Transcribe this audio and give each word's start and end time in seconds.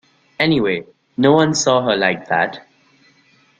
Anyway, 0.39 0.83
no 1.15 1.31
one 1.31 1.53
saw 1.53 1.83
her 1.83 1.95
like 1.95 2.27
that. 2.27 2.65